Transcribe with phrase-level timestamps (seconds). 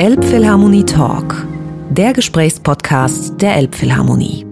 [0.00, 1.46] Elbphilharmonie Talk,
[1.90, 4.46] der Gesprächspodcast der Elbphilharmonie.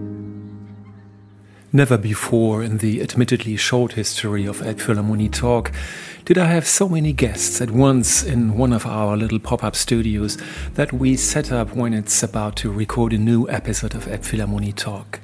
[1.73, 5.73] Never before in the admittedly short history of Elbphilharmonie Talk
[6.27, 9.75] did I have so many guests at once in one of our little pop up
[9.75, 10.37] studios
[10.75, 15.19] that we set up when it's about to record a new episode of Elbphilharmonie Talk.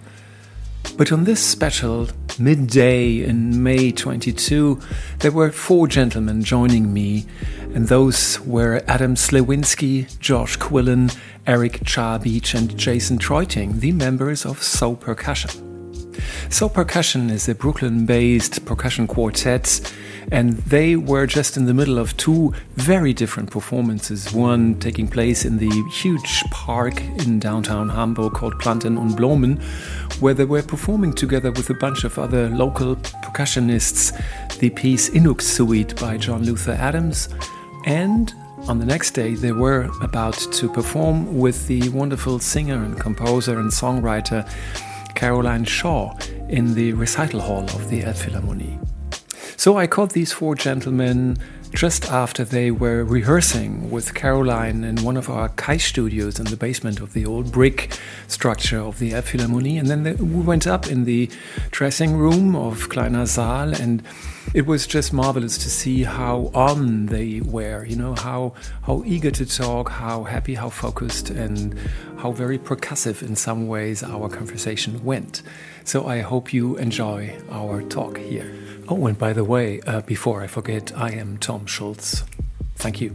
[0.96, 2.08] But on this special
[2.38, 4.80] midday in May 22,
[5.18, 7.26] there were four gentlemen joining me,
[7.74, 14.62] and those were Adam Sliwinski, Josh Quillen, Eric Cha-Beach, and Jason Treuting, the members of
[14.62, 15.50] So Percussion.
[16.48, 19.92] So Percussion is a Brooklyn based percussion quartet
[20.30, 24.32] and they were just in the middle of two very different performances.
[24.32, 29.60] One taking place in the huge park in downtown Hamburg called Planten und Blumen,
[30.20, 34.12] where they were performing together with a bunch of other local percussionists
[34.58, 37.28] the piece Inuksuit by John Luther Adams.
[37.86, 38.32] And
[38.68, 43.58] on the next day, they were about to perform with the wonderful singer and composer
[43.58, 44.48] and songwriter
[45.14, 46.16] Caroline Shaw
[46.48, 48.93] in the recital hall of the Elbphilharmonie.
[49.64, 51.38] So I called these four gentlemen
[51.72, 56.56] just after they were rehearsing with Caroline in one of our Kai studios in the
[56.58, 57.98] basement of the old brick
[58.28, 59.80] structure of the Elbphilharmonie.
[59.80, 61.30] And then they, we went up in the
[61.70, 64.02] dressing room of Kleiner Saal, and
[64.52, 69.30] it was just marvelous to see how on they were, you know, how, how eager
[69.30, 71.74] to talk, how happy, how focused, and
[72.18, 75.40] how very percussive in some ways our conversation went.
[75.84, 78.63] So I hope you enjoy our talk here.
[78.86, 82.24] Oh, and by the way, uh, before I forget, I am Tom Schultz.
[82.76, 83.14] Thank you.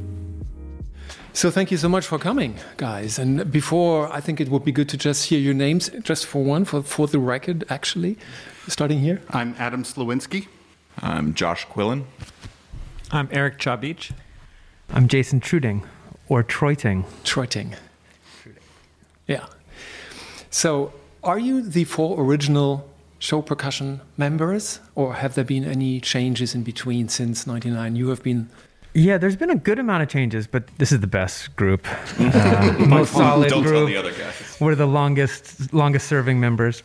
[1.33, 3.19] So thank you so much for coming, guys.
[3.19, 6.43] And before, I think it would be good to just hear your names, just for
[6.43, 8.17] one, for, for the record, actually.
[8.67, 9.21] Starting here.
[9.29, 10.47] I'm Adam Sliwinski.
[11.01, 12.05] I'm Josh Quillen.
[13.11, 14.11] I'm Eric Cha-Beach.
[14.91, 15.83] I'm Jason Truding,
[16.27, 17.05] or Troiting.
[17.23, 17.75] Troiting.
[19.27, 19.45] Yeah.
[20.49, 26.55] So, are you the four original show percussion members, or have there been any changes
[26.55, 27.95] in between since '99?
[27.95, 28.49] You have been.
[28.95, 31.85] Yeah, there's been a good amount of changes, but this is the best group,
[32.19, 33.75] uh, most solid Don't group.
[33.75, 34.57] tell the other guys.
[34.59, 36.81] We're the longest, longest serving members.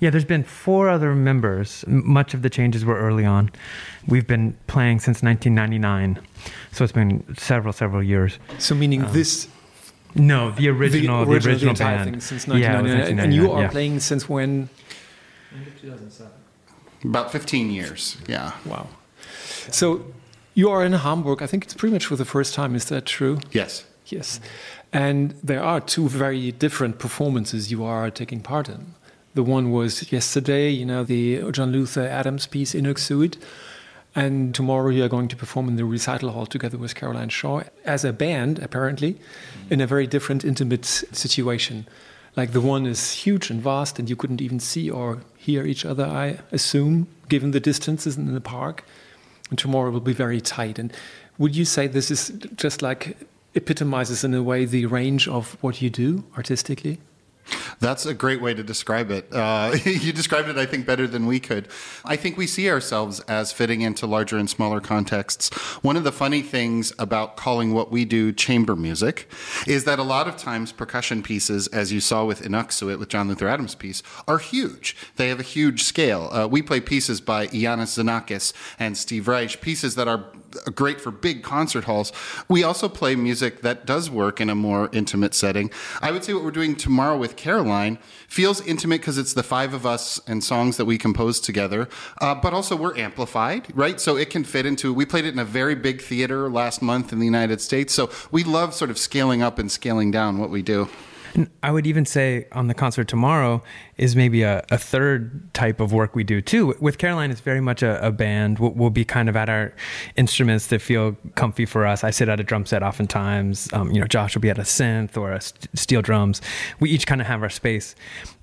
[0.00, 1.84] Yeah, there's been four other members.
[1.88, 3.50] Much of the changes were early on.
[4.06, 6.20] We've been playing since 1999,
[6.70, 8.38] so it's been several, several years.
[8.58, 9.48] So, meaning this
[10.14, 12.10] No, the original, the original, the entire band.
[12.10, 13.68] thing since Yeah, 1999, and you are yeah.
[13.70, 14.68] playing since when?
[17.04, 18.16] About 15 years.
[18.26, 18.52] Yeah.
[18.66, 18.88] Wow.
[19.70, 20.04] So,
[20.54, 21.42] you are in Hamburg.
[21.42, 22.74] I think it's pretty much for the first time.
[22.74, 23.38] Is that true?
[23.52, 23.84] Yes.
[24.06, 24.40] Yes.
[24.92, 28.94] And there are two very different performances you are taking part in.
[29.34, 33.36] The one was yesterday, you know, the John Luther Adams piece, Inuksuit.
[34.16, 37.62] And tomorrow you are going to perform in the recital hall together with Caroline Shaw
[37.84, 39.20] as a band, apparently,
[39.70, 41.86] in a very different, intimate situation.
[42.38, 45.84] Like the one is huge and vast, and you couldn't even see or hear each
[45.84, 48.84] other, I assume, given the distances in the park.
[49.50, 50.78] And tomorrow will be very tight.
[50.78, 50.92] And
[51.36, 53.16] would you say this is just like
[53.56, 57.00] epitomizes in a way the range of what you do artistically?
[57.80, 59.32] That's a great way to describe it.
[59.32, 61.68] Uh, you described it, I think, better than we could.
[62.04, 65.54] I think we see ourselves as fitting into larger and smaller contexts.
[65.82, 69.28] One of the funny things about calling what we do chamber music
[69.66, 73.28] is that a lot of times percussion pieces, as you saw with Inuksuit, with John
[73.28, 74.96] Luther Adams' piece, are huge.
[75.16, 76.30] They have a huge scale.
[76.32, 80.26] Uh, we play pieces by Iannis Xenakis and Steve Reich, pieces that are
[80.74, 82.12] great for big concert halls.
[82.48, 85.70] We also play music that does work in a more intimate setting.
[86.00, 87.98] I would say what we're doing tomorrow with Caroline
[88.28, 91.88] feels intimate because it's the five of us and songs that we compose together,
[92.20, 94.00] uh, but also we're amplified, right?
[94.00, 97.12] So it can fit into, we played it in a very big theater last month
[97.12, 97.94] in the United States.
[97.94, 100.88] So we love sort of scaling up and scaling down what we do.
[101.62, 103.62] I would even say on the concert tomorrow
[103.96, 106.74] is maybe a, a third type of work we do too.
[106.80, 108.58] With Caroline, it's very much a, a band.
[108.58, 109.72] We'll, we'll be kind of at our
[110.16, 112.04] instruments that feel comfy for us.
[112.04, 113.68] I sit at a drum set oftentimes.
[113.72, 116.40] Um, you know, Josh will be at a synth or a st- steel drums.
[116.80, 117.94] We each kind of have our space.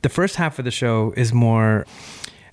[0.01, 1.85] The first half of the show is more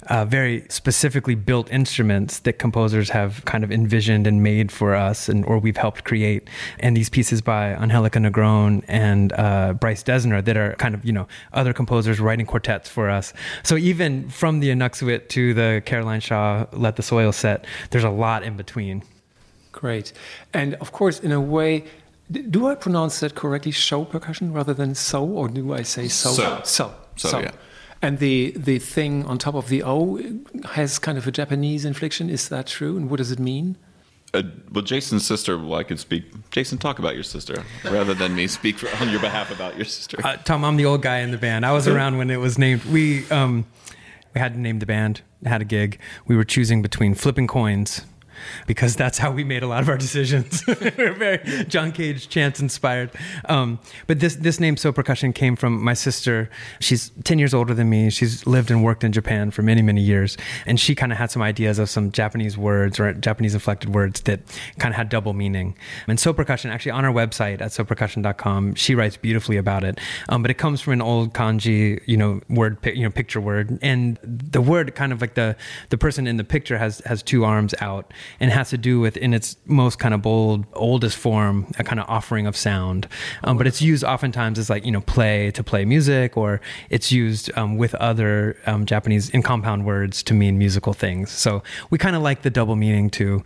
[0.09, 5.29] uh, very specifically built instruments that composers have kind of envisioned and made for us,
[5.29, 6.49] and or we've helped create.
[6.81, 11.13] And these pieces by Angelica Negron and uh, Bryce Dessner that are kind of you
[11.13, 13.33] know other composers writing quartets for us.
[13.63, 18.11] So even from the Inuksuit to the Caroline Shaw Let the Soil set, there's a
[18.11, 19.03] lot in between.
[19.73, 20.13] Great.
[20.53, 21.85] And of course, in a way,
[22.31, 23.73] do I pronounce that correctly?
[23.73, 26.31] Show percussion rather than so, or do I say so?
[26.31, 26.61] So.
[26.65, 26.95] So.
[27.17, 27.51] So, yeah.
[28.03, 30.21] And the, the thing on top of the O
[30.73, 32.29] has kind of a Japanese inflection.
[32.29, 32.97] Is that true?
[32.97, 33.77] And what does it mean?
[34.35, 35.57] Uh, well, Jason's sister.
[35.57, 36.25] Well, I could speak.
[36.51, 39.85] Jason, talk about your sister rather than me speak for, on your behalf about your
[39.85, 40.19] sister.
[40.25, 41.65] Uh, Tom, I'm the old guy in the band.
[41.65, 42.83] I was around when it was named.
[42.87, 43.67] We um,
[44.35, 45.21] we had to name the band.
[45.45, 45.99] Had a gig.
[46.27, 48.07] We were choosing between flipping coins
[48.67, 50.63] because that's how we made a lot of our decisions.
[50.99, 53.11] We're very John Cage chance inspired.
[53.49, 56.51] Um, but this this name So Percussion came from my sister.
[56.81, 58.11] She's ten years older than me.
[58.11, 60.37] She's lived and worked in Japan for many many years,
[60.67, 64.23] and she kind of had some ideas of some Japanese words or Japanese inflected words
[64.23, 64.41] that
[64.79, 65.77] kind of had double meaning.
[66.09, 70.01] And So Percussion actually on our website at sopercussion.com, she writes beautifully about it.
[70.29, 73.79] Um, but it comes from an old kanji, you know, word you know picture word,
[73.83, 75.57] and the word kind of like the
[75.91, 79.17] the person in the picture has has two arms out and has to do with
[79.17, 83.09] in its most kind of bold oldest form a kind of offering of sound.
[83.45, 87.13] Um, but it's used oftentimes as like you know play to play music or it's
[87.13, 91.31] used um, with other um, japanese in compound words to mean musical things.
[91.31, 93.43] So we kind of like the double meaning too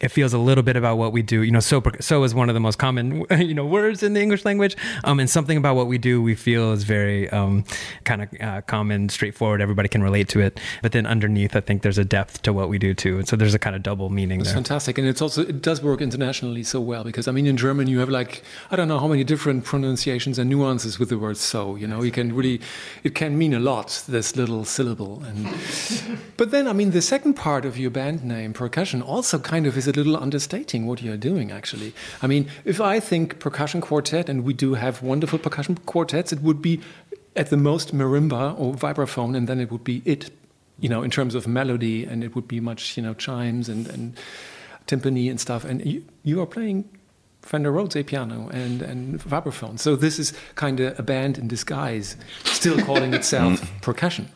[0.00, 1.42] it feels a little bit about what we do.
[1.42, 4.20] You know, so so is one of the most common you know words in the
[4.20, 7.64] English language, um, and something about what we do we feel is very um,
[8.04, 9.60] kind of uh, common, straightforward.
[9.60, 10.58] Everybody can relate to it.
[10.82, 13.36] But then underneath, I think there's a depth to what we do too, and so
[13.36, 14.56] there's a kind of double meaning That's there.
[14.56, 17.86] fantastic, and it's also it does work internationally so well because I mean in German
[17.86, 21.36] you have like I don't know how many different pronunciations and nuances with the word
[21.36, 21.76] so.
[21.76, 22.60] You know, you can really
[23.02, 25.48] it can mean a lot this little syllable, and
[26.36, 29.76] but then I mean the second part of your band name percussion also kind of
[29.76, 31.92] is a little understating what you're doing actually.
[32.22, 36.40] I mean, if I think percussion quartet, and we do have wonderful percussion quartets, it
[36.40, 36.80] would be
[37.36, 40.30] at the most marimba or vibraphone, and then it would be it,
[40.78, 43.86] you know, in terms of melody, and it would be much, you know, chimes and,
[43.88, 44.16] and
[44.86, 45.64] timpani and stuff.
[45.64, 46.88] And you, you are playing
[47.42, 49.78] Fender Rhodes A piano and, and vibraphone.
[49.78, 53.82] So this is kind of a band in disguise, still calling itself mm.
[53.82, 54.30] percussion.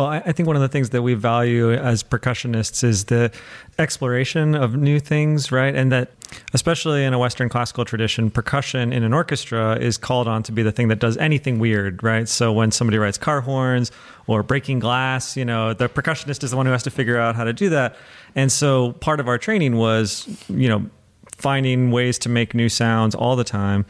[0.00, 3.30] Well, I, I think one of the things that we value as percussionists is the
[3.78, 5.74] exploration of new things, right?
[5.74, 6.10] And that,
[6.54, 10.62] especially in a Western classical tradition, percussion in an orchestra is called on to be
[10.62, 12.26] the thing that does anything weird, right?
[12.26, 13.92] So when somebody writes car horns
[14.26, 17.36] or breaking glass, you know, the percussionist is the one who has to figure out
[17.36, 17.94] how to do that.
[18.34, 20.88] And so part of our training was, you know,
[21.36, 23.84] finding ways to make new sounds all the time.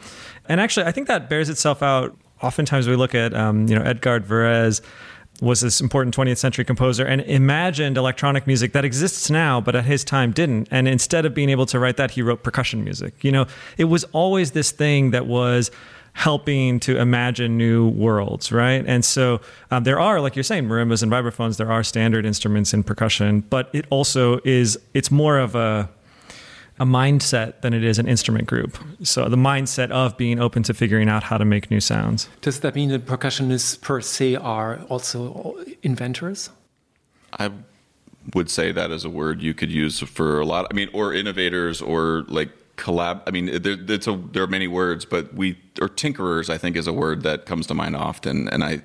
[0.49, 2.17] And actually, I think that bears itself out.
[2.41, 4.81] Oftentimes, we look at, um, you know, Edgard Varese
[5.41, 9.83] was this important 20th century composer and imagined electronic music that exists now, but at
[9.83, 10.67] his time didn't.
[10.71, 13.23] And instead of being able to write that, he wrote percussion music.
[13.23, 13.47] You know,
[13.77, 15.71] it was always this thing that was
[16.13, 18.83] helping to imagine new worlds, right?
[18.85, 19.41] And so
[19.71, 21.57] um, there are, like you're saying, marimbas and vibraphones.
[21.57, 24.77] There are standard instruments in percussion, but it also is.
[24.93, 25.89] It's more of a
[26.81, 28.75] a mindset than it is an instrument group.
[29.03, 32.27] So the mindset of being open to figuring out how to make new sounds.
[32.41, 36.49] Does that mean that percussionists per se are also inventors?
[37.37, 37.51] I
[38.33, 40.65] would say that is a word you could use for a lot.
[40.71, 43.21] I mean, or innovators, or like collab.
[43.27, 46.49] I mean, there, it's a, there are many words, but we or tinkerers.
[46.49, 48.49] I think is a word that comes to mind often.
[48.49, 48.81] And I,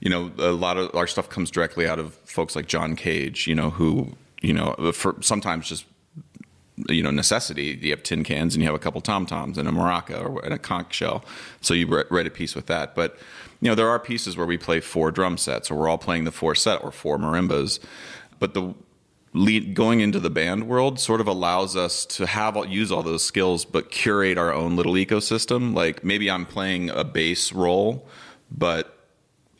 [0.00, 3.46] you know, a lot of our stuff comes directly out of folks like John Cage.
[3.46, 5.84] You know, who you know, for sometimes just
[6.88, 7.78] you know necessity.
[7.80, 10.44] You have tin cans and you have a couple tom toms and a maraca or
[10.44, 11.24] and a conch shell.
[11.60, 12.94] So you write a piece with that.
[12.94, 13.18] But
[13.60, 16.24] you know there are pieces where we play four drum sets, or we're all playing
[16.24, 17.78] the four set or four marimbas.
[18.38, 18.74] But the
[19.32, 23.22] lead, going into the band world sort of allows us to have use all those
[23.22, 25.74] skills, but curate our own little ecosystem.
[25.74, 28.06] Like maybe I'm playing a bass role,
[28.50, 28.95] but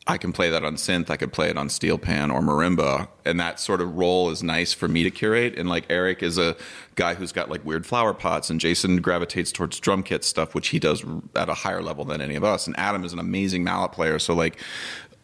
[0.08, 3.08] I can play that on synth, I could play it on steel pan or marimba,
[3.24, 5.58] and that sort of role is nice for me to curate.
[5.58, 6.56] And like Eric is a
[6.94, 10.68] guy who's got like weird flower pots, and Jason gravitates towards drum kit stuff, which
[10.68, 12.68] he does at a higher level than any of us.
[12.68, 14.60] And Adam is an amazing mallet player, so like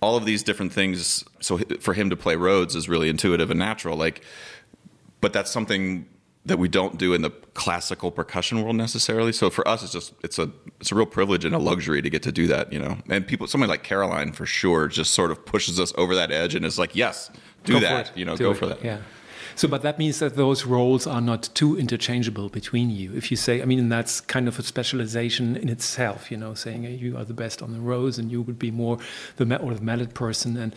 [0.01, 1.25] all of these different things.
[1.39, 3.97] So for him to play Rhodes is really intuitive and natural.
[3.97, 4.23] Like,
[5.21, 6.09] but that's something
[6.45, 9.33] that we don't do in the classical percussion world necessarily.
[9.33, 12.11] So for us, it's just it's a it's a real privilege and a luxury to
[12.11, 12.99] get to do that, you know.
[13.09, 16.55] And people, somebody like Caroline for sure, just sort of pushes us over that edge
[16.55, 17.31] and is like, yes,
[17.65, 18.57] do Go that, you know, Do go it.
[18.57, 18.85] for that.
[18.85, 18.99] Yeah.
[19.55, 23.13] So, but that means that those roles are not too interchangeable between you.
[23.15, 26.55] If you say, I mean, and that's kind of a specialization in itself, you know,
[26.55, 28.99] saying you are the best on the Rhodes and you would be more
[29.37, 30.75] the or the mallet person and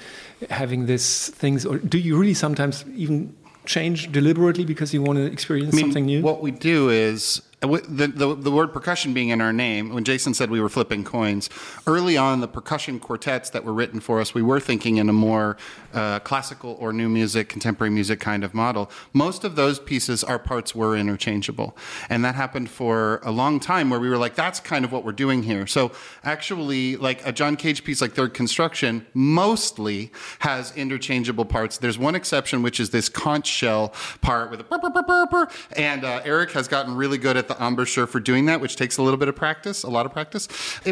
[0.49, 1.65] having this things.
[1.65, 3.33] Or do you really sometimes even
[3.65, 6.21] change deliberately because you want to experience I mean, something new?
[6.21, 10.33] What we do is the, the, the word percussion being in our name, when Jason
[10.33, 11.49] said we were flipping coins,
[11.87, 15.13] early on the percussion quartets that were written for us, we were thinking in a
[15.13, 15.57] more
[15.93, 18.91] uh, classical or new music, contemporary music kind of model.
[19.13, 21.77] Most of those pieces, our parts were interchangeable.
[22.09, 25.05] And that happened for a long time where we were like, that's kind of what
[25.05, 25.67] we're doing here.
[25.67, 25.91] So
[26.23, 31.77] actually, like a John Cage piece like Third Construction mostly has interchangeable parts.
[31.77, 36.03] There's one exception, which is this conch shell part with a burr, burr, burr, and
[36.03, 39.01] uh, Eric has gotten really good at the embouchure for doing that, which takes a
[39.01, 40.47] little bit of practice, a lot of practice.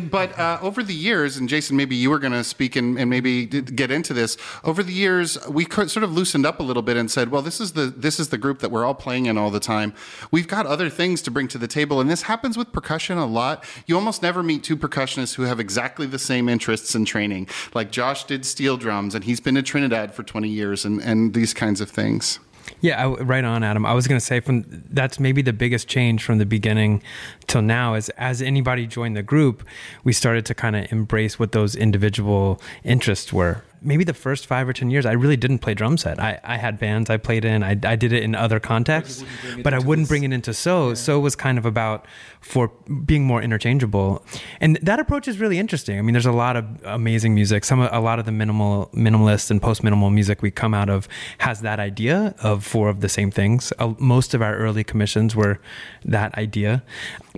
[0.10, 3.10] But uh, over the years, and Jason, maybe you were going to speak and, and,
[3.10, 4.38] maybe get into this.
[4.64, 7.62] Over the years, we sort of loosened up a little bit and said, well, this
[7.62, 9.94] is the this is the group that we're all playing in all the time.
[10.32, 13.26] We've got other things to bring to the table, and this happens with percussion a
[13.26, 13.64] lot.
[13.86, 17.48] You almost never meet two percussionists who have exactly the same interests and training.
[17.74, 21.34] Like Josh did steel drums, and he's been at Trinidad for 20 years, and, and
[21.34, 22.40] these kinds of things.
[22.82, 23.86] Yeah, I, right on, Adam.
[23.86, 27.02] I was going to say from that's maybe the biggest change from the beginning
[27.48, 29.64] till now is as anybody joined the group,
[30.04, 34.68] we started to kind of embrace what those individual interests were maybe the first five
[34.68, 36.20] or ten years, I really didn't play drum set.
[36.20, 37.64] I, I had bands I played in.
[37.64, 39.24] I, I did it in other contexts,
[39.62, 40.10] but I wouldn't this.
[40.10, 40.90] bring it into So.
[40.90, 40.94] Yeah.
[40.96, 42.06] So was kind of about
[42.42, 42.72] for
[43.06, 44.26] being more interchangeable,
[44.60, 45.98] and that approach is really interesting.
[45.98, 47.64] I mean, there's a lot of amazing music.
[47.64, 51.08] Some a lot of the minimal minimalist and post minimal music we come out of
[51.40, 53.72] has that idea of four of the same things.
[53.80, 55.60] Uh, most of our early commissions were
[56.06, 56.84] that idea,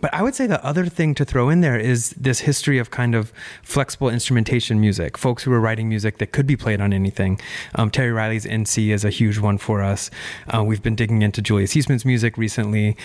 [0.02, 2.90] but I would say the other thing to throw in there is this history of
[2.90, 3.32] kind of
[3.64, 5.18] flexible instrumentation music.
[5.18, 7.40] Folks who were writing music that could be played on anything.
[7.76, 10.12] Um, Terry Riley's In C is a huge one for us.
[10.54, 12.98] Uh, we've been digging into Julius Eastman's music recently.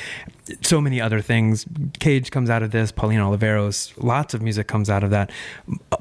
[0.63, 1.67] So many other things.
[1.99, 5.31] Cage comes out of this, Pauline Oliveros, lots of music comes out of that.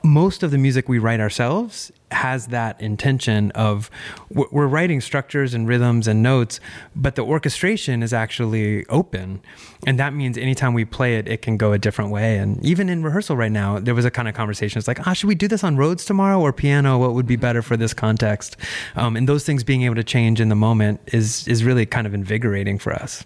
[0.04, 3.90] Most of the music we write ourselves has that intention of
[4.30, 6.60] we're writing structures and rhythms and notes,
[6.96, 9.42] but the orchestration is actually open.
[9.86, 12.38] And that means anytime we play it, it can go a different way.
[12.38, 14.80] And even in rehearsal right now, there was a kind of conversation.
[14.80, 16.98] It's like, ah, should we do this on Rhodes tomorrow or piano?
[16.98, 18.58] What would be better for this context?
[18.96, 22.08] Um, and those things being able to change in the moment is is really kind
[22.08, 23.24] of invigorating for us.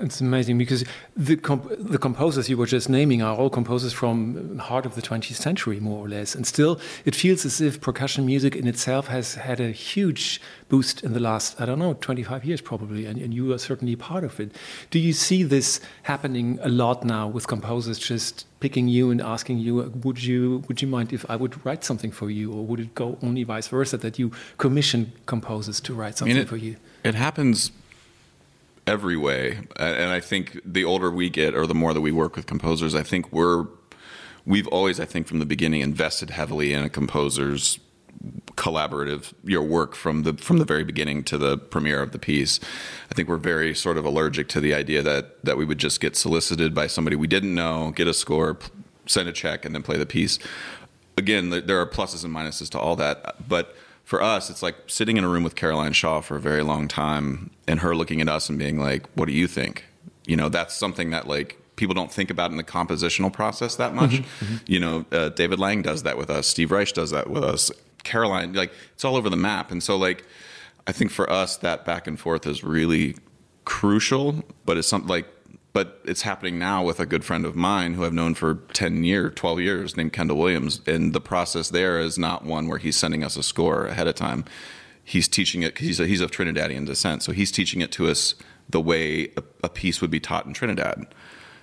[0.00, 0.84] It's amazing because
[1.16, 4.94] the comp- the composers you were just naming are all composers from the heart of
[4.94, 8.68] the 20th century, more or less, and still it feels as if percussion music in
[8.68, 13.06] itself has had a huge boost in the last I don't know 25 years probably,
[13.06, 14.52] and, and you are certainly part of it.
[14.90, 19.58] Do you see this happening a lot now with composers just picking you and asking
[19.58, 22.80] you, would you would you mind if I would write something for you, or would
[22.80, 26.48] it go only vice versa that you commission composers to write something I mean, it,
[26.48, 26.76] for you?
[27.02, 27.72] It happens
[28.88, 29.58] every way.
[29.76, 32.94] And I think the older we get, or the more that we work with composers,
[32.94, 33.66] I think we're
[34.46, 37.78] we've always, I think, from the beginning, invested heavily in a composer's
[38.56, 42.58] collaborative your work from the from the very beginning to the premiere of the piece.
[43.10, 46.00] I think we're very sort of allergic to the idea that that we would just
[46.00, 48.58] get solicited by somebody we didn't know, get a score,
[49.06, 50.38] send a check, and then play the piece.
[51.16, 53.76] Again, there are pluses and minuses to all that, but
[54.08, 56.88] for us, it's like sitting in a room with Caroline Shaw for a very long
[56.88, 59.84] time and her looking at us and being like, what do you think?
[60.26, 63.94] You know, that's something that like people don't think about in the compositional process that
[63.94, 64.12] much.
[64.12, 64.56] Mm-hmm, mm-hmm.
[64.66, 66.46] You know, uh, David Lang does that with us.
[66.46, 67.70] Steve Reich does that with us.
[68.02, 69.70] Caroline, like it's all over the map.
[69.70, 70.24] And so like,
[70.86, 73.14] I think for us, that back and forth is really
[73.66, 75.26] crucial, but it's something like
[75.72, 79.04] but it's happening now with a good friend of mine who I've known for 10
[79.04, 80.80] years, 12 years, named Kendall Williams.
[80.86, 84.14] And the process there is not one where he's sending us a score ahead of
[84.14, 84.44] time.
[85.04, 87.22] He's teaching it he's, he's of Trinidadian descent.
[87.22, 88.34] So he's teaching it to us
[88.68, 91.06] the way a, a piece would be taught in Trinidad.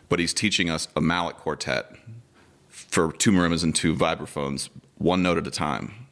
[0.08, 1.92] But he's teaching us a mallet quartet
[2.70, 6.05] for two marimbas and two vibraphones, one note at a time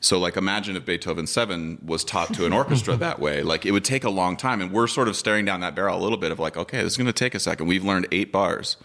[0.00, 3.42] so, like, imagine if Beethoven 7 was taught to an orchestra that way.
[3.42, 4.60] Like, it would take a long time.
[4.60, 6.92] And we're sort of staring down that barrel a little bit of like, okay, this
[6.92, 7.66] is going to take a second.
[7.66, 8.76] We've learned eight bars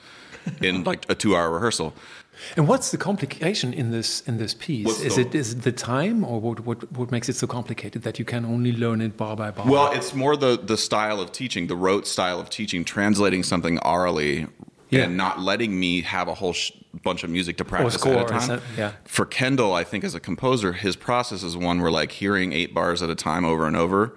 [0.62, 1.94] in like a two hour rehearsal.
[2.56, 4.88] And what's the complication in this in this piece?
[4.88, 7.46] What's is the, it is it the time, or what, what what makes it so
[7.46, 9.70] complicated that you can only learn it bar by bar?
[9.70, 13.78] Well, it's more the the style of teaching, the rote style of teaching, translating something
[13.80, 14.48] orally
[14.92, 15.04] yeah.
[15.04, 16.72] and not letting me have a whole sh-
[17.04, 18.48] bunch of music to practice score, at a time.
[18.48, 18.92] That, yeah.
[19.06, 22.74] For Kendall, I think as a composer, his process is one where like hearing eight
[22.74, 24.16] bars at a time over and over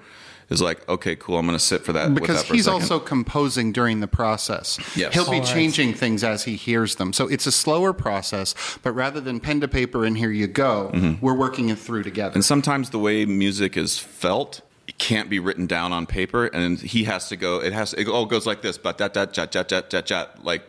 [0.51, 2.15] is like, okay, cool, I'm going to sit for that.
[2.15, 4.79] Because that he's also composing during the process.
[4.97, 5.15] Yes.
[5.15, 7.13] He'll be All changing things as he hears them.
[7.13, 10.91] So it's a slower process, but rather than pen to paper and here you go,
[10.93, 11.25] mm-hmm.
[11.25, 12.35] we're working it through together.
[12.35, 14.64] And sometimes the way music is felt it
[14.99, 17.61] can't be written down on paper, and he has to go.
[17.61, 17.95] It has.
[17.95, 20.63] It all goes like this, but that that jat jat jat jat jat like,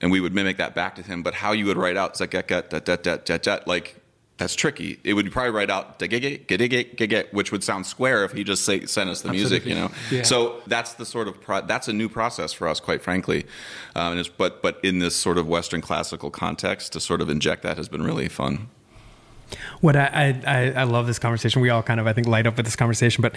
[0.00, 1.22] and we would mimic that back to him.
[1.22, 4.00] But how you would write out like that that that that that like
[4.40, 4.98] that's tricky.
[5.04, 5.98] It would probably write out
[7.32, 9.90] which would sound square if he just say, sent us the music, you know.
[10.10, 10.22] Yeah.
[10.22, 13.44] So that's the sort of pro- that's a new process for us, quite frankly.
[13.94, 17.28] Um, and it's, but but in this sort of Western classical context, to sort of
[17.28, 18.68] inject that has been really fun.
[19.80, 21.62] What I, I, I love this conversation.
[21.62, 23.34] We all kind of I think light up with this conversation, but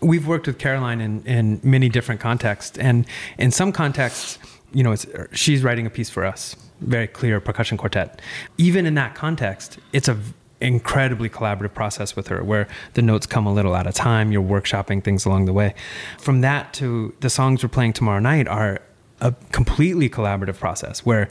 [0.00, 3.06] we've worked with Caroline in, in many different contexts, and
[3.38, 4.38] in some contexts,
[4.72, 8.20] you know, it's, er, she's writing a piece for us, very clear percussion quartet.
[8.58, 10.18] Even in that context, it's a
[10.60, 14.42] incredibly collaborative process with her where the notes come a little at a time you're
[14.42, 15.74] workshopping things along the way
[16.18, 18.80] from that to the songs we're playing tomorrow night are
[19.20, 21.28] a completely collaborative process where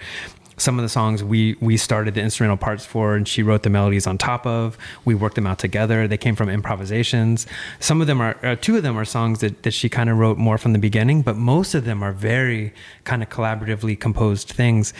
[0.57, 3.69] some of the songs we we started the instrumental parts for and she wrote the
[3.69, 4.77] melodies on top of.
[5.05, 6.07] We worked them out together.
[6.07, 7.47] They came from improvisations.
[7.79, 10.17] Some of them are uh, two of them are songs that, that she kind of
[10.17, 14.49] wrote more from the beginning but most of them are very kind of collaboratively composed
[14.49, 14.93] things.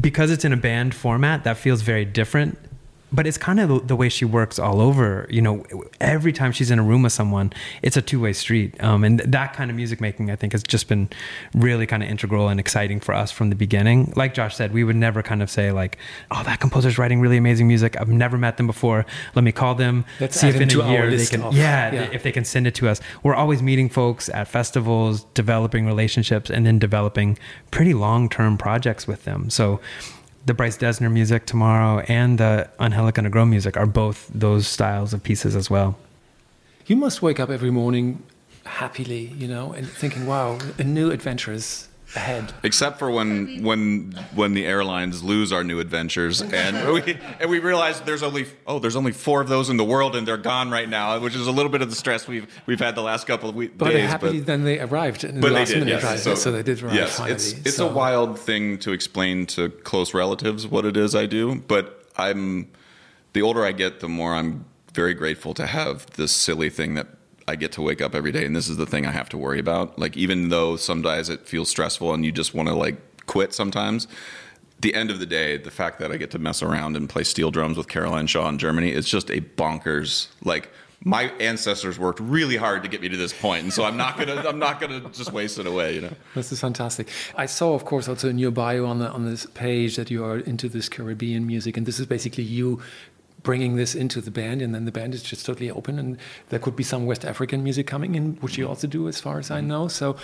[0.00, 2.56] Because it's in a band format that feels very different
[3.12, 5.26] but it's kind of the way she works all over.
[5.30, 5.64] You know,
[6.00, 7.52] every time she's in a room with someone,
[7.82, 8.82] it's a two way street.
[8.82, 11.08] Um, and that kind of music making, I think, has just been
[11.54, 14.12] really kind of integral and exciting for us from the beginning.
[14.16, 15.98] Like Josh said, we would never kind of say like,
[16.30, 18.00] "Oh, that composer's writing really amazing music.
[18.00, 19.04] I've never met them before.
[19.34, 22.08] Let me call them, Let's see if in a year they can, yeah, yeah.
[22.12, 26.50] if they can send it to us." We're always meeting folks at festivals, developing relationships,
[26.50, 27.38] and then developing
[27.70, 29.50] pretty long term projects with them.
[29.50, 29.80] So
[30.46, 35.22] the Bryce Dessner music tomorrow and the Angelica Negron music are both those styles of
[35.22, 35.96] pieces as well.
[36.86, 38.22] You must wake up every morning
[38.64, 42.52] happily, you know, and thinking, wow, a new adventure is ahead.
[42.62, 47.58] Except for when when when the airlines lose our new adventures and we and we
[47.58, 50.70] realize there's only oh there's only four of those in the world and they're gone
[50.70, 53.26] right now, which is a little bit of the stress we've we've had the last
[53.26, 54.08] couple of week, But days.
[54.08, 56.26] happily, then they arrived in the but they last did, minute, yes.
[56.26, 56.36] right?
[56.38, 57.34] So, they did arrive yes, finally.
[57.34, 57.88] it's it's so.
[57.88, 62.70] a wild thing to explain to close relatives what it is I do, but I'm
[63.32, 67.06] the older I get, the more I'm very grateful to have this silly thing that
[67.50, 69.36] I get to wake up every day, and this is the thing I have to
[69.36, 69.98] worry about.
[69.98, 73.52] Like even though some days it feels stressful and you just want to like quit
[73.52, 74.06] sometimes.
[74.80, 77.22] The end of the day, the fact that I get to mess around and play
[77.22, 80.70] steel drums with Caroline Shaw in Germany is just a bonkers like
[81.04, 84.18] my ancestors worked really hard to get me to this point, and so I'm not
[84.18, 86.12] gonna I'm not gonna just waste it away, you know.
[86.34, 87.08] This is fantastic.
[87.36, 90.24] I saw, of course, also in your bio on the on this page that you
[90.24, 92.82] are into this Caribbean music, and this is basically you
[93.42, 96.18] bringing this into the band, and then the band is just totally open, and
[96.48, 99.38] there could be some West African music coming in, which you also do, as far
[99.38, 99.88] as I know.
[99.88, 100.16] So.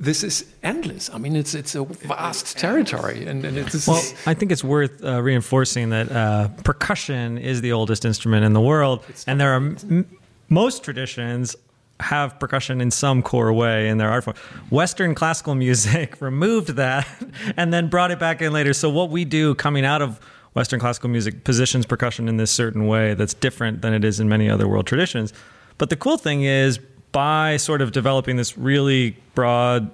[0.00, 1.08] This is endless.
[1.14, 5.04] I mean, it's it's a vast territory, and, and it's Well, I think it's worth
[5.04, 9.54] uh, reinforcing that uh, percussion is the oldest instrument in the world, and there are
[9.54, 10.04] m-
[10.48, 11.54] most traditions
[12.00, 14.36] have percussion in some core way in their art form.
[14.70, 17.06] Western classical music removed that
[17.56, 18.72] and then brought it back in later.
[18.72, 20.20] So what we do coming out of
[20.54, 24.28] Western classical music positions percussion in this certain way that's different than it is in
[24.28, 25.32] many other world traditions.
[25.78, 26.78] But the cool thing is
[27.12, 29.90] by sort of developing this really broad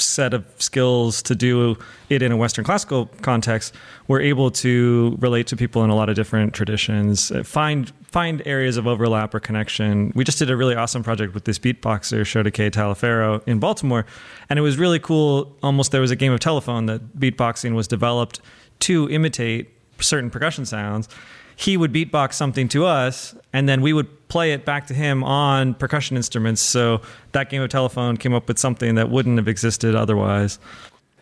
[0.00, 1.76] set of skills to do
[2.08, 3.74] it in a Western classical context,
[4.06, 8.42] we're able to relate to people in a lot of different traditions, uh, find find
[8.46, 10.12] areas of overlap or connection.
[10.14, 14.06] We just did a really awesome project with this beatboxer, Shodekeh Talifero, in Baltimore,
[14.48, 15.56] and it was really cool.
[15.62, 18.40] Almost there was a game of telephone that beatboxing was developed
[18.80, 21.08] to imitate certain percussion sounds.
[21.56, 25.24] He would beatbox something to us, and then we would play it back to him
[25.24, 26.60] on percussion instruments.
[26.60, 27.00] So
[27.32, 30.60] that game of telephone came up with something that wouldn't have existed otherwise.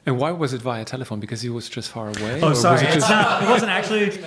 [0.07, 1.19] And why was it via telephone?
[1.21, 2.41] Because he was just far away.
[2.41, 2.75] Oh, sorry.
[2.75, 4.19] Was it just, not, it wasn't actually.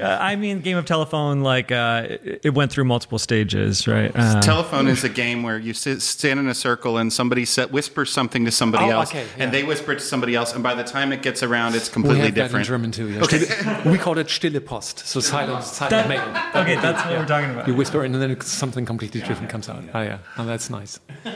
[0.00, 1.42] Uh, I mean, game of telephone.
[1.42, 4.10] Like uh, it, it went through multiple stages, right?
[4.14, 7.70] Uh, Telephone is a game where you sit, stand in a circle and somebody set,
[7.72, 9.44] whispers something to somebody Oh, else, okay, yeah.
[9.44, 11.88] and they whisper it to somebody else, and by the time it gets around, it's
[11.88, 12.66] completely we completely have that in different.
[12.66, 13.08] German too.
[13.10, 13.82] Yes.
[13.84, 13.90] Okay.
[13.90, 16.22] we call it Stille Post, so silent, silent mail.
[16.54, 17.68] okay, that's what we're talking about.
[17.68, 19.84] You whisper, and then something completely different comes out.
[19.92, 20.98] Oh yeah, oh, that's nice.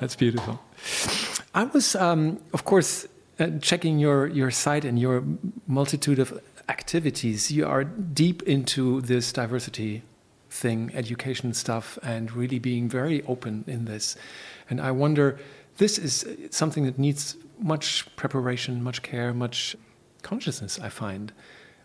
[0.00, 0.60] That's beautiful.
[1.54, 3.06] I was, um, of course,
[3.38, 5.24] uh, checking your your site and your
[5.66, 7.50] multitude of activities.
[7.50, 10.02] You are deep into this diversity
[10.50, 14.16] thing, education stuff, and really being very open in this.
[14.68, 15.38] And I wonder,
[15.78, 19.76] this is something that needs much preparation, much care, much
[20.22, 20.78] consciousness.
[20.78, 21.32] I find.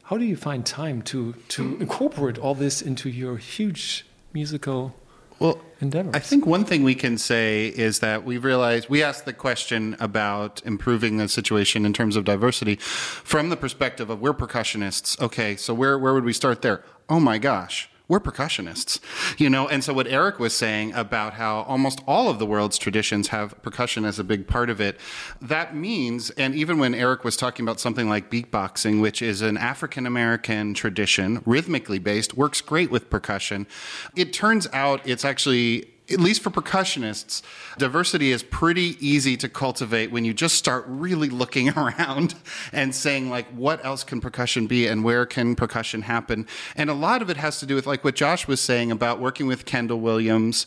[0.04, 4.94] How do you find time to to incorporate all this into your huge musical
[5.39, 6.15] Well, endeavors?
[6.15, 9.95] I think one thing we can say is that we've realized we asked the question
[10.00, 15.19] about improving the situation in terms of diversity from the perspective of we're percussionists.
[15.21, 16.84] Okay, so where where would we start there?
[17.10, 17.89] Oh my gosh.
[18.08, 19.00] We're percussionists,
[19.38, 19.67] you know.
[19.67, 23.62] And so what Eric was saying about how almost all of the world's traditions have
[23.62, 25.00] percussion as a big part of it,
[25.41, 29.58] that means, and even when Eric was talking about something like beatboxing, which is an
[29.58, 33.67] African American tradition, rhythmically based, works great with percussion.
[34.15, 37.41] It turns out it's actually at least for percussionists,
[37.78, 42.36] diversity is pretty easy to cultivate when you just start really looking around
[42.72, 46.48] and saying, like, what else can percussion be and where can percussion happen?
[46.76, 49.20] And a lot of it has to do with, like, what Josh was saying about
[49.20, 50.65] working with Kendall Williams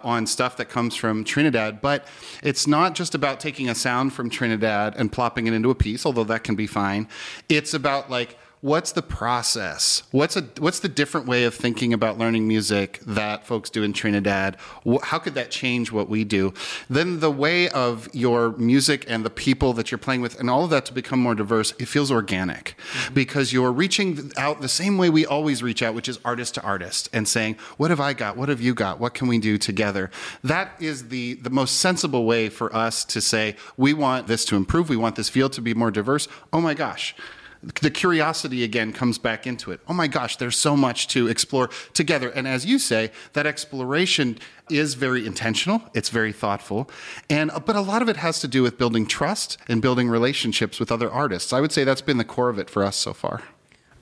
[0.00, 1.80] on stuff that comes from Trinidad.
[1.80, 2.06] But
[2.42, 6.04] it's not just about taking a sound from Trinidad and plopping it into a piece,
[6.04, 7.08] although that can be fine.
[7.48, 10.02] It's about, like, what's the process?
[10.10, 13.92] What's a what's the different way of thinking about learning music that folks do in
[13.92, 14.56] Trinidad?
[15.02, 16.52] How could that change what we do?
[16.88, 20.64] Then the way of your music and the people that you're playing with and all
[20.64, 23.14] of that to become more diverse, it feels organic mm-hmm.
[23.14, 26.62] because you're reaching out the same way we always reach out, which is artist to
[26.62, 28.36] artist and saying, "What have I got?
[28.36, 29.00] What have you got?
[29.00, 30.10] What can we do together?"
[30.44, 34.56] That is the the most sensible way for us to say, "We want this to
[34.56, 34.88] improve.
[34.90, 37.14] We want this field to be more diverse." Oh my gosh
[37.62, 39.80] the curiosity again comes back into it.
[39.86, 42.30] Oh my gosh, there's so much to explore together.
[42.30, 44.38] And as you say, that exploration
[44.70, 46.90] is very intentional, it's very thoughtful.
[47.28, 50.80] And but a lot of it has to do with building trust and building relationships
[50.80, 51.52] with other artists.
[51.52, 53.42] I would say that's been the core of it for us so far.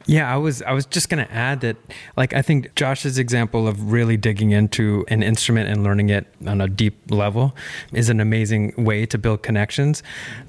[0.07, 1.77] Yeah, I was I was just going to add that
[2.17, 6.61] like I think Josh's example of really digging into an instrument and learning it on
[6.61, 7.55] a deep level
[7.93, 10.03] is an amazing way to build connections.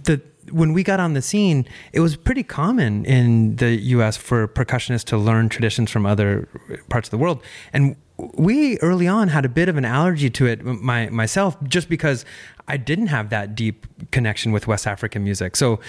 [0.03, 4.17] The when we got on the scene, it was pretty common in the U.S.
[4.17, 6.47] for percussionists to learn traditions from other
[6.89, 7.95] parts of the world, and
[8.33, 12.25] we early on had a bit of an allergy to it my, myself just because
[12.69, 15.55] I didn't have that deep connection with West African music.
[15.55, 15.79] So,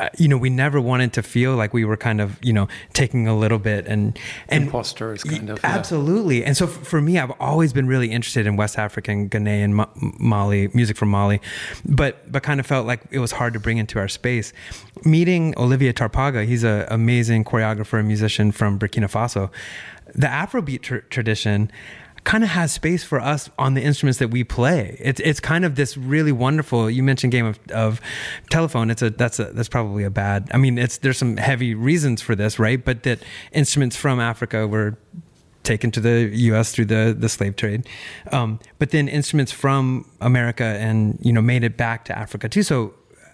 [0.00, 2.66] uh, you know, we never wanted to feel like we were kind of, you know,
[2.94, 5.60] taking a little bit and and imposters kind of.
[5.62, 6.40] Absolutely.
[6.40, 6.46] Yeah.
[6.46, 10.96] And so for me, I've always been really interested in West African, Ghanaian, Mali music
[10.96, 11.40] from Mali,
[11.84, 14.52] but but kind of felt like it was hard to bring into our space.
[15.04, 19.50] Meeting Olivier Tarpaga, he's an amazing choreographer and musician from Burkina Faso.
[20.16, 21.70] The Afrobeat tr- tradition
[22.26, 24.96] kind of has space for us on the instruments that we play.
[25.00, 26.90] It's it's kind of this really wonderful.
[26.90, 28.00] You mentioned game of, of
[28.50, 28.90] telephone.
[28.90, 30.50] It's a that's a that's probably a bad.
[30.52, 32.84] I mean, it's there's some heavy reasons for this, right?
[32.84, 34.98] But that instruments from Africa were
[35.62, 36.72] taken to the U.S.
[36.72, 37.88] through the the slave trade,
[38.32, 42.64] um, but then instruments from America and you know made it back to Africa too.
[42.64, 42.92] So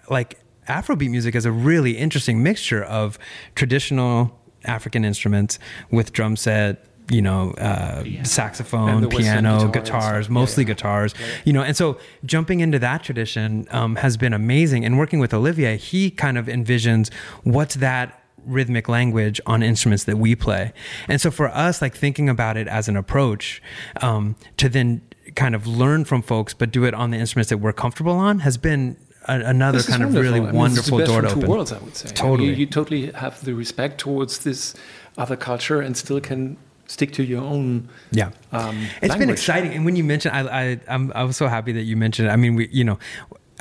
[0.09, 3.17] like Afrobeat music is a really interesting mixture of
[3.55, 5.59] traditional African instruments
[5.91, 10.73] with drum set you know, uh, saxophone, piano, guitars, guitars mostly yeah, yeah.
[10.73, 11.27] guitars, yeah.
[11.43, 14.85] you know, and so jumping into that tradition um, has been amazing.
[14.85, 17.11] And working with Olivier, he kind of envisions
[17.43, 20.73] what's that rhythmic language on instruments that we play.
[21.07, 23.61] And so for us, like thinking about it as an approach
[24.01, 25.01] um, to then
[25.35, 28.39] kind of learn from folks, but do it on the instruments that we're comfortable on
[28.39, 28.97] has been
[29.27, 31.47] another kind of really I mean, wonderful door to open.
[31.47, 32.09] Worlds, I would say.
[32.09, 32.49] Totally.
[32.49, 34.75] You, you totally have the respect towards this
[35.17, 36.57] other culture and still can
[36.87, 37.89] stick to your own.
[38.11, 39.19] Yeah, um, it's language.
[39.19, 39.73] been exciting.
[39.73, 42.27] And when you mentioned, I, I, I'm, I was so happy that you mentioned.
[42.27, 42.31] It.
[42.31, 42.99] I mean, we, you know.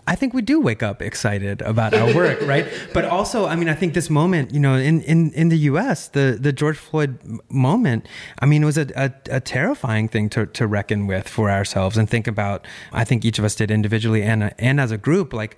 [0.04, 2.66] I think we do wake up excited about our work, right?
[2.92, 6.08] But also, I mean, I think this moment, you know, in, in, in the U.S.,
[6.08, 8.08] the, the George Floyd moment,
[8.40, 11.96] I mean, it was a, a, a, terrifying thing to, to reckon with for ourselves
[11.96, 12.66] and think about.
[12.92, 15.56] I think each of us did individually and and as a group, like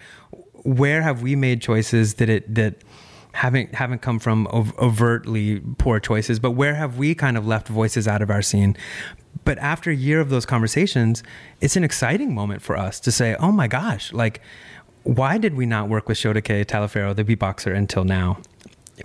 [0.65, 2.75] where have we made choices that it that
[3.35, 8.07] haven't haven't come from overtly poor choices, but where have we kind of left voices
[8.07, 8.77] out of our scene?
[9.45, 11.23] But after a year of those conversations,
[11.61, 14.41] it's an exciting moment for us to say, "Oh my gosh, like
[15.03, 18.39] why did we not work with Shodekeh Talifero, the beatboxer, until now?"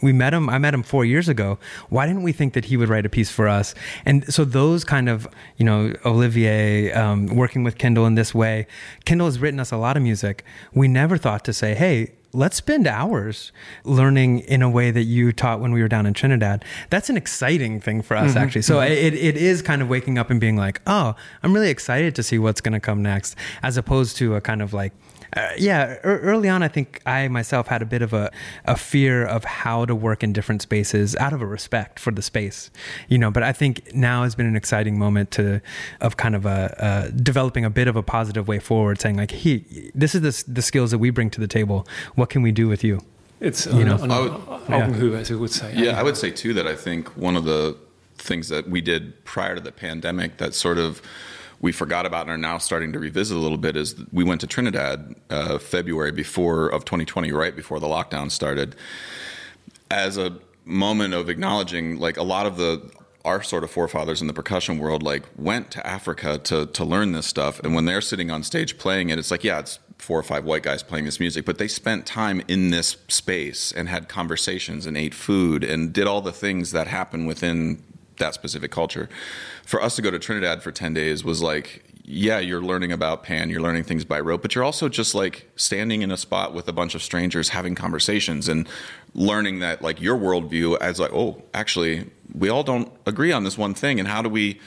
[0.03, 1.57] we met him i met him four years ago
[1.89, 3.73] why didn't we think that he would write a piece for us
[4.05, 8.67] and so those kind of you know olivier um, working with kendall in this way
[9.05, 12.55] kendall has written us a lot of music we never thought to say hey let's
[12.55, 13.51] spend hours
[13.83, 16.63] learning in a way that you taught when we were down in Trinidad.
[16.89, 18.37] That's an exciting thing for us, mm-hmm.
[18.37, 18.61] actually.
[18.61, 18.91] So mm-hmm.
[18.91, 22.23] it, it is kind of waking up and being like, oh, I'm really excited to
[22.23, 24.93] see what's going to come next, as opposed to a kind of like,
[25.35, 28.31] uh, yeah, early on, I think I myself had a bit of a,
[28.65, 32.21] a fear of how to work in different spaces out of a respect for the
[32.21, 32.71] space,
[33.07, 33.29] you know.
[33.29, 35.61] But I think now has been an exciting moment to
[36.01, 39.91] of kind of a, developing a bit of a positive way forward, saying like, "He,
[39.93, 41.87] this is the, the skills that we bring to the table.
[42.15, 43.01] What can we do with you?"
[43.39, 45.19] It's you know, an, would, yeah.
[45.19, 45.73] as you would say.
[45.73, 47.77] Yeah, I would say too that I think one of the
[48.17, 51.01] things that we did prior to the pandemic that sort of
[51.61, 54.41] we forgot about and are now starting to revisit a little bit is we went
[54.41, 58.75] to Trinidad uh, February before of 2020, right before the lockdown started,
[59.91, 62.91] as a moment of acknowledging like a lot of the
[63.25, 67.11] our sort of forefathers in the percussion world like went to Africa to to learn
[67.11, 67.59] this stuff.
[67.61, 70.45] And when they're sitting on stage playing it it's like yeah it's four or five
[70.45, 74.85] white guys playing this music but they spent time in this space and had conversations
[74.85, 77.83] and ate food and did all the things that happen within
[78.19, 79.09] that specific culture
[79.65, 83.21] for us to go to Trinidad for 10 days was like yeah, you're learning about
[83.21, 86.55] Pan, you're learning things by rote, but you're also just like standing in a spot
[86.55, 88.67] with a bunch of strangers having conversations and
[89.13, 93.59] learning that like your worldview as like, oh, actually, we all don't agree on this
[93.59, 94.59] one thing, and how do we?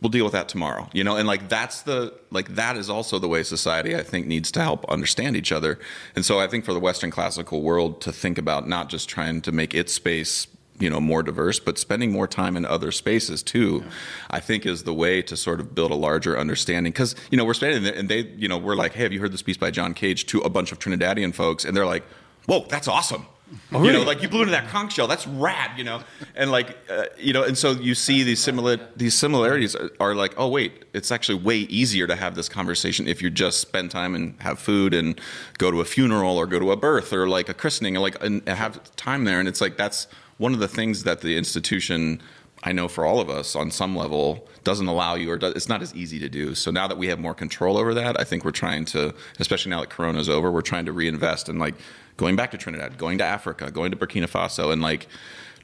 [0.00, 3.18] We'll deal with that tomorrow, you know, and like that's the like that is also
[3.18, 5.78] the way society I think needs to help understand each other,
[6.16, 9.42] and so I think for the Western classical world to think about not just trying
[9.42, 10.46] to make its space
[10.80, 13.92] you know more diverse but spending more time in other spaces too yeah.
[14.30, 17.44] i think is the way to sort of build a larger understanding because you know
[17.44, 19.56] we're standing there and they you know we're like hey have you heard this piece
[19.56, 22.04] by john cage to a bunch of trinidadian folks and they're like
[22.46, 23.26] whoa that's awesome
[23.72, 23.92] Oh, really?
[23.92, 25.08] You know, like you blew into that conch shell.
[25.08, 26.02] That's rad, you know.
[26.36, 30.14] And like, uh, you know, and so you see these similar these similarities are, are,
[30.14, 33.90] like, oh wait, it's actually way easier to have this conversation if you just spend
[33.90, 35.20] time and have food and
[35.58, 38.22] go to a funeral or go to a birth or like a christening and like
[38.22, 39.40] and have time there.
[39.40, 40.06] And it's like that's
[40.40, 42.18] one of the things that the institution
[42.62, 45.68] I know for all of us on some level doesn't allow you or does, it's
[45.68, 46.54] not as easy to do.
[46.54, 49.68] So now that we have more control over that, I think we're trying to, especially
[49.68, 51.74] now that Corona's over, we're trying to reinvest and like
[52.16, 55.08] going back to Trinidad, going to Africa, going to Burkina Faso, and like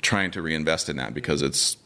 [0.02, 1.78] trying to reinvest in that because it's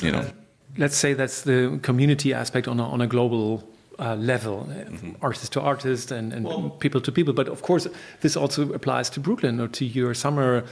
[0.00, 0.28] you know.
[0.76, 5.12] Let's say that's the community aspect on a, on a global uh, level, mm-hmm.
[5.22, 7.32] artist to artist and, and well, people to people.
[7.32, 7.86] But of course,
[8.20, 10.64] this also applies to Brooklyn or to your summer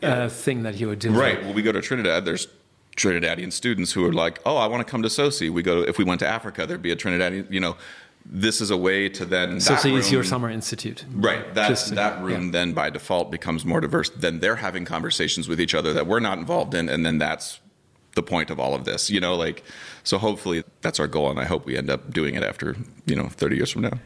[0.00, 0.24] yeah.
[0.24, 1.14] uh, thing that you are doing.
[1.14, 1.42] Right.
[1.42, 2.24] Well, we go to Trinidad.
[2.24, 2.48] There's
[2.96, 5.82] Trinidadian students who are like, "Oh, I want to come to SoSI." We go.
[5.82, 7.50] To, if we went to Africa, there'd be a Trinidadian.
[7.50, 7.76] You know,
[8.24, 9.56] this is a way to then.
[9.56, 11.54] SoSI is your summer institute, right?
[11.54, 12.52] That Just, that room yeah.
[12.52, 14.10] then by default becomes more diverse.
[14.10, 17.60] Then they're having conversations with each other that we're not involved in, and then that's
[18.16, 19.08] the point of all of this.
[19.08, 19.62] You know, like
[20.02, 22.76] so hopefully that's our goal, and I hope we end up doing it after
[23.06, 23.98] you know 30 years from now.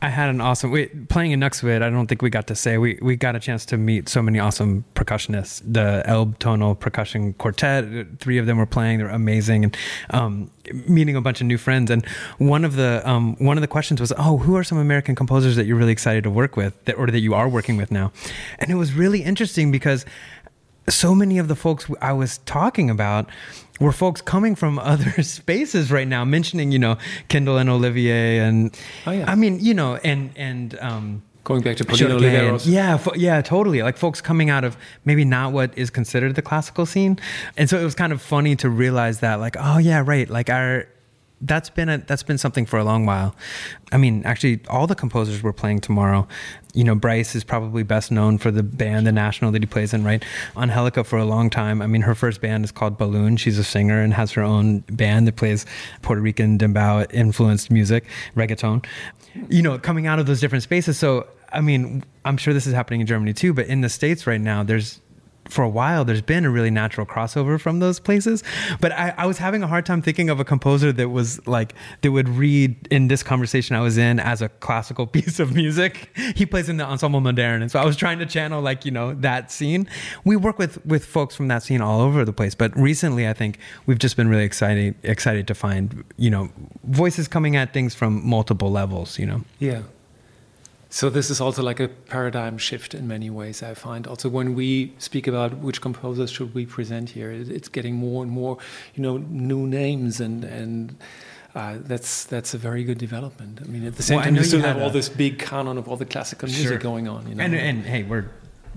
[0.00, 1.82] I, had an awesome wait, playing in Nuxwood.
[1.82, 4.22] I don't think we got to say we we got a chance to meet so
[4.22, 5.60] many awesome percussionists.
[5.66, 8.98] The Elbtonal Percussion Quartet, three of them were playing.
[8.98, 9.76] They're amazing, and
[10.10, 10.50] um,
[10.86, 11.90] meeting a bunch of new friends.
[11.90, 12.06] And
[12.38, 15.56] one of the um, one of the questions was, "Oh, who are some American composers
[15.56, 18.12] that you're really excited to work with, that, or that you are working with now?"
[18.58, 20.06] And it was really interesting because
[20.88, 23.28] so many of the folks I was talking about
[23.80, 28.78] were folks coming from other spaces right now, mentioning, you know, Kendall and Olivier, and
[29.06, 29.30] oh, yeah.
[29.30, 32.64] I mean, you know, and and um, going back to Pauline Oliveros.
[32.66, 33.82] Yeah, fo- yeah, totally.
[33.82, 37.18] Like folks coming out of maybe not what is considered the classical scene,
[37.56, 40.50] and so it was kind of funny to realize that, like, oh yeah, right, like
[40.50, 40.86] our
[41.42, 43.34] that's been a that's been something for a long while.
[43.92, 46.26] I mean, actually, all the composers we're playing tomorrow.
[46.76, 49.94] You know, Bryce is probably best known for the band, the National that he plays
[49.94, 50.22] in, right?
[50.56, 51.80] Angelica for a long time.
[51.80, 53.38] I mean, her first band is called Balún.
[53.38, 55.64] She's a singer and has her own band that plays
[56.02, 58.04] Puerto Rican dembow influenced music,
[58.36, 58.84] reggaeton.
[59.48, 60.98] You know, coming out of those different spaces.
[60.98, 64.26] So, I mean, I'm sure this is happening in Germany too, but in the states
[64.26, 65.00] right now, there's
[65.48, 68.42] for a while there's been a really natural crossover from those places
[68.80, 71.74] but I, I, was having a hard time thinking of a composer that was like
[72.02, 76.10] that would read in this conversation i was in as a classical piece of music.
[76.34, 78.90] He plays in the ensemble moderne and so i was trying to channel like you
[78.90, 79.88] know that scene.
[80.24, 83.32] We work with with folks from that scene all over the place but recently i
[83.32, 86.50] think we've just been really excited excited to find you know
[86.84, 89.42] voices coming at things from multiple levels you know?
[89.58, 89.82] Yeah
[90.88, 93.62] so this is also like a paradigm shift in many ways.
[93.62, 97.94] I find also when we speak about which composers should we present here, it's getting
[97.94, 98.58] more and more,
[98.94, 100.96] you know, new names and and.
[101.54, 103.58] Uh, that's that's a very good development.
[103.62, 105.88] I mean, at the same well, time, you still have all this big canon of
[105.88, 106.76] all the classical music sure.
[106.76, 107.26] going on.
[107.26, 107.44] You know?
[107.44, 108.28] and, and hey, we're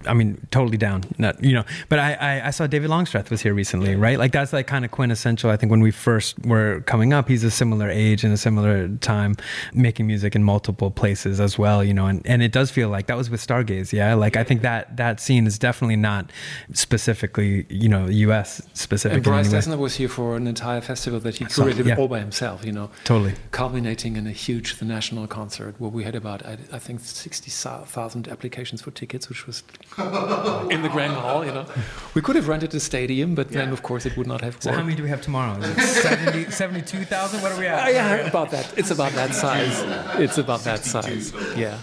[0.06, 1.04] I mean, totally down.
[1.18, 4.18] Not you know, but I, I, I saw David Longstreth was here recently, right?
[4.18, 5.50] Like that's like kind of quintessential.
[5.50, 8.88] I think when we first were coming up, he's a similar age and a similar
[8.98, 9.36] time,
[9.74, 11.84] making music in multiple places as well.
[11.84, 14.14] You know, and, and it does feel like that was with Stargaze, yeah.
[14.14, 16.32] Like I think that that scene is definitely not
[16.74, 18.62] specifically you know U.S.
[18.74, 19.18] specific.
[19.18, 21.98] And Bryce Dessner was here for an entire festival that he curated yeah.
[21.98, 22.66] all by himself.
[22.66, 26.58] You know, totally culminating in a huge the national concert where we had about I,
[26.72, 29.64] I think sixty thousand applications for tickets, which was
[30.70, 31.46] in the Grand Hall.
[31.46, 31.66] You know,
[32.14, 33.60] we could have rented a stadium, but yeah.
[33.60, 34.62] then of course it would not have.
[34.62, 35.60] So how many do we have tomorrow?
[35.62, 37.42] 70, 72,000?
[37.42, 37.88] What are we at?
[37.88, 38.78] Uh, yeah, about that.
[38.78, 39.82] It's about that size.
[40.20, 41.34] It's about that size.
[41.58, 41.78] Yeah.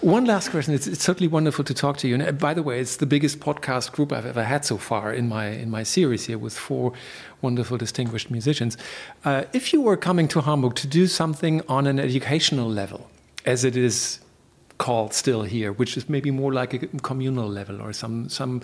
[0.00, 0.74] One last question.
[0.74, 2.14] It's, it's certainly wonderful to talk to you.
[2.14, 5.12] And uh, by the way, it's the biggest podcast group I've ever had so far
[5.12, 6.92] in my in my series here with four
[7.42, 8.76] wonderful, distinguished musicians.
[9.24, 13.08] Uh, if you were coming to Hamburg to do something on an educational level,
[13.44, 14.20] as it is
[14.78, 18.62] called still here, which is maybe more like a communal level or some some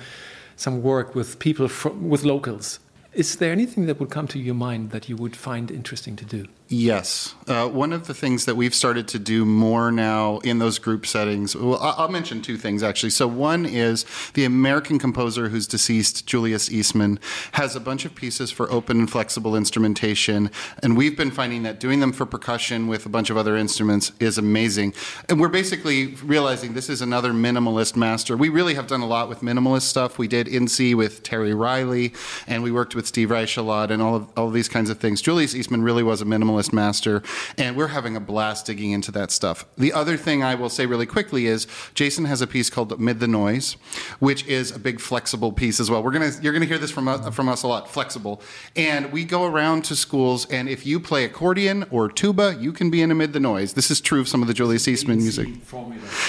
[0.57, 2.79] some work with people from, with locals.
[3.13, 6.25] Is there anything that would come to your mind that you would find interesting to
[6.25, 6.47] do?
[6.73, 7.35] Yes.
[7.47, 11.07] Uh, one of the things that we've started to do more now in those group
[11.07, 13.11] settings, well, I'll mention two things actually.
[13.11, 17.19] So, one is the American composer who's deceased, Julius Eastman,
[17.53, 20.51] has a bunch of pieces for open and flexible instrumentation.
[20.83, 24.13] And we've been finding that doing them for percussion with a bunch of other instruments
[24.19, 24.95] is amazing.
[25.29, 28.35] And we're basically realizing this is another minimalist master.
[28.35, 30.17] We really have done a lot with minimalist stuff.
[30.17, 32.15] We did In C with Terry Riley,
[32.47, 34.89] and we worked with Steve Reich a lot, and all of, all of these kinds
[34.89, 35.21] of things.
[35.21, 37.23] Julius Eastman really was a minimalist master,
[37.57, 39.65] and we're having a blast digging into that stuff.
[39.79, 43.21] The other thing I will say really quickly is Jason has a piece called Amid
[43.21, 43.79] the Noise,
[44.19, 46.03] which is a big flexible piece as well.
[46.03, 48.43] We're gonna you're gonna hear this from us, from us a lot, flexible.
[48.77, 52.91] And we go around to schools, and if you play accordion or tuba, you can
[52.91, 53.73] be in Amid the Noise.
[53.73, 55.49] This is true of some of the Julius Eastman music.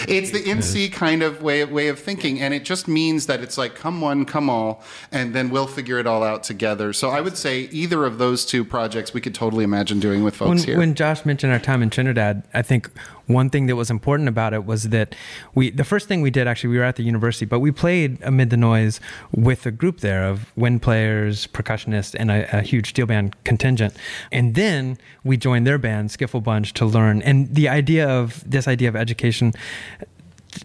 [0.07, 3.41] It's the in C kind of way way of thinking, and it just means that
[3.41, 6.93] it's like come one, come all, and then we'll figure it all out together.
[6.93, 10.35] So I would say either of those two projects we could totally imagine doing with
[10.35, 10.77] folks when, here.
[10.77, 12.89] When Josh mentioned our time in Trinidad, I think
[13.27, 15.15] one thing that was important about it was that
[15.55, 18.21] we the first thing we did actually we were at the university, but we played
[18.21, 18.99] amid the noise
[19.31, 23.95] with a group there of wind players, percussionists, and a, a huge steel band contingent,
[24.31, 27.21] and then we joined their band Skiffle Bunch to learn.
[27.21, 29.53] And the idea of this idea of education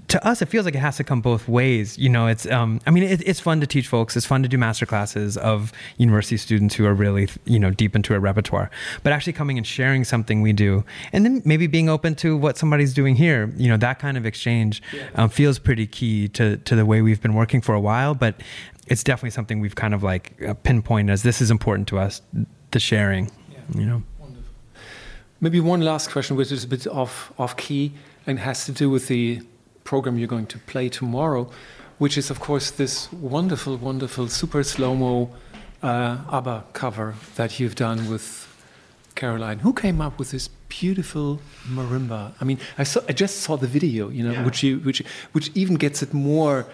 [0.09, 1.99] to us, it feels like it has to come both ways.
[1.99, 4.17] You know, it's, um, I mean, it, it's fun to teach folks.
[4.17, 7.95] It's fun to do master classes of university students who are really, you know, deep
[7.95, 8.71] into a repertoire.
[9.03, 12.57] But actually coming and sharing something we do, and then maybe being open to what
[12.57, 14.83] somebody's doing here, you know, that kind of exchange
[15.15, 18.15] um, feels pretty key to, to the way we've been working for a while.
[18.15, 18.43] But
[18.87, 22.23] it's definitely something we've kind of like uh, pinpointed as this is important to us,
[22.71, 23.31] the sharing,
[23.75, 24.03] you know.
[24.19, 24.45] Wonderful.
[25.41, 27.93] Maybe one last question, which is a bit off, off key
[28.27, 29.41] and has to do with the
[29.89, 31.49] program you're going to play tomorrow,
[31.97, 35.31] which is, of course, this wonderful, wonderful super slow mo
[35.83, 38.25] uh, ABBA cover that you've done with
[39.15, 39.61] Caroline.
[39.61, 41.41] Who came up with this beautiful
[41.77, 42.35] marimba?
[42.39, 44.45] I mean, I saw, I just saw the video, you know, yeah.
[44.45, 45.01] which you, which,
[45.33, 46.67] which even gets it more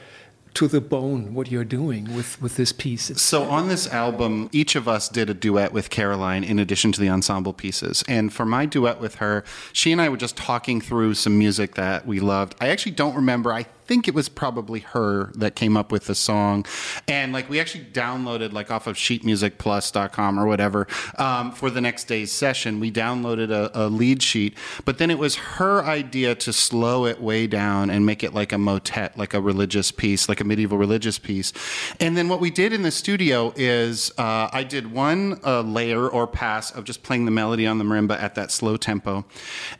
[0.54, 3.10] to the bone what you're doing with, with this piece.
[3.10, 6.92] It's so on this album, each of us did a duet with Caroline in addition
[6.92, 8.04] to the ensemble pieces.
[8.06, 11.74] And for my duet with her, she and I were just talking through some music
[11.74, 12.54] that we loved.
[12.60, 13.52] I actually don't remember.
[13.52, 16.64] I think it was probably her that came up with the song.
[17.06, 20.86] And like we actually downloaded like off of sheetmusicplus.com or whatever
[21.18, 22.80] um, for the next day's session.
[22.80, 27.20] We downloaded a, a, lead sheet, but then it was her idea to slow it
[27.20, 30.78] way down and make it like a motet, like a religious piece, like a medieval
[30.78, 31.52] religious piece.
[32.00, 36.08] And then what we did in the studio is uh, I did one uh, layer
[36.08, 39.24] or pass of just playing the melody on the marimba at that slow tempo.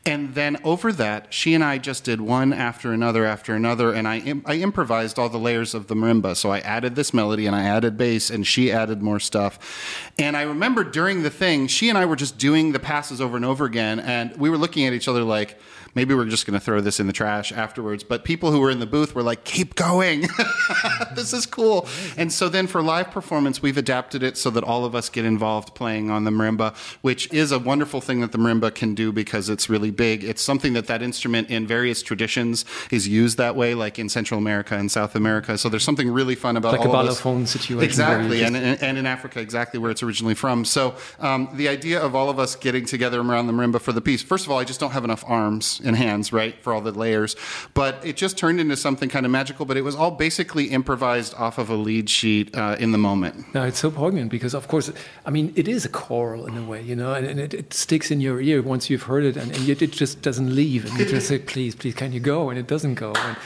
[0.04, 4.06] And then over that, she and I just did one after another after another and
[4.06, 6.36] I, I improvised all the layers of the marimba.
[6.36, 10.10] So I added this melody and I added bass, and she added more stuff.
[10.18, 13.36] And I remember during the thing, she and I were just doing the passes over
[13.36, 15.58] and over again, and we were looking at each other like,
[15.94, 18.04] maybe we're just going to throw this in the trash afterwards.
[18.04, 20.22] But people who were in the booth were like, keep going.
[21.14, 21.86] this is cool.
[22.16, 25.24] And so then for live performance, we've adapted it so that all of us get
[25.24, 29.12] involved playing on the marimba, which is a wonderful thing that the marimba can do
[29.12, 30.24] because it's really big.
[30.24, 34.38] It's something that that instrument in various traditions is used that way, like in Central
[34.38, 35.56] America and South America.
[35.58, 37.84] So there's something really fun about like all a balafon situation.
[37.84, 38.42] Exactly.
[38.42, 40.64] And, and in Africa, exactly where it's originally from.
[40.64, 44.00] So um, the idea of all of us getting together around the marimba for the
[44.00, 46.80] piece, first of all, I just don't have enough arms in hands, right, for all
[46.80, 47.36] the layers.
[47.74, 49.66] But it just turned into something kind of magical.
[49.66, 53.54] But it was all basically improvised off of a lead sheet uh, in the moment.
[53.54, 54.90] Now it's so poignant because, of course,
[55.24, 57.74] I mean, it is a choral in a way, you know, and, and it, it,
[57.74, 60.84] sticks in your ear once you've heard it, and, and yet it just doesn't leave.
[60.84, 63.12] And you just say, "Please, please, can you go?" And it doesn't go.
[63.12, 63.36] And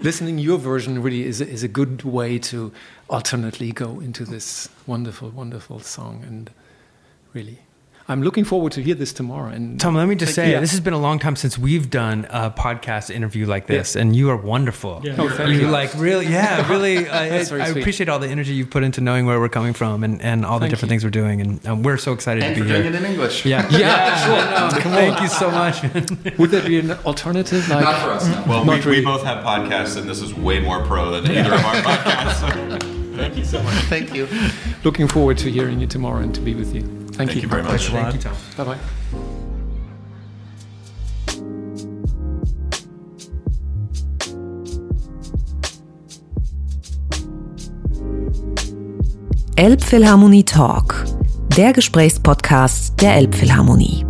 [0.00, 2.72] listening your version really is is a good way to
[3.08, 6.50] alternately go into this wonderful, wonderful song and
[7.32, 7.60] really
[8.08, 9.48] I'm looking forward to hear this tomorrow.
[9.48, 10.60] And Tom, let me just say, yeah.
[10.60, 14.02] this has been a long time since we've done a podcast interview like this, yeah.
[14.02, 15.00] and you are wonderful.
[15.02, 15.16] Yeah.
[15.18, 15.62] Oh, thank you.
[15.62, 15.68] you.
[15.68, 17.08] Like really, yeah, really.
[17.08, 20.22] I, I appreciate all the energy you've put into knowing where we're coming from and,
[20.22, 21.00] and all the thank different you.
[21.00, 22.82] things we're doing, and um, we're so excited and to be here.
[22.82, 23.44] doing it in English.
[23.44, 24.82] Yeah, yeah, yeah sure.
[24.84, 25.82] No, thank you so much.
[26.38, 27.68] Would there be an alternative?
[27.68, 28.28] Like, Not for us.
[28.28, 28.44] No.
[28.46, 28.98] Well, we, really.
[28.98, 33.16] we, both have podcasts, and this is way more pro than either of our podcasts.
[33.16, 33.74] Thank you so much.
[33.86, 34.28] Thank you.
[34.84, 37.05] Looking forward to hearing you tomorrow and to be with you.
[37.16, 37.42] Thank, Thank you.
[37.42, 37.88] you very much.
[37.88, 38.34] Thank you, Tom.
[38.58, 38.78] Bye bye.
[49.56, 51.06] Elbphilharmonie Talk,
[51.56, 54.04] der Gesprächspodcast der Elbphilharmonie.